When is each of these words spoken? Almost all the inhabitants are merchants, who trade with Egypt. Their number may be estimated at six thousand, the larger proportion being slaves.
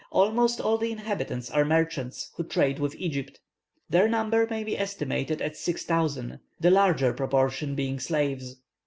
Almost 0.09 0.59
all 0.59 0.79
the 0.79 0.91
inhabitants 0.91 1.51
are 1.51 1.63
merchants, 1.63 2.31
who 2.35 2.43
trade 2.43 2.79
with 2.79 2.95
Egypt. 2.95 3.39
Their 3.87 4.07
number 4.07 4.47
may 4.49 4.63
be 4.63 4.75
estimated 4.75 5.43
at 5.43 5.55
six 5.55 5.85
thousand, 5.85 6.39
the 6.59 6.71
larger 6.71 7.13
proportion 7.13 7.75
being 7.75 7.99
slaves. 7.99 8.55